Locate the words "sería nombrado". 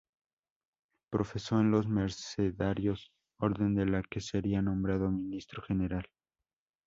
4.19-5.11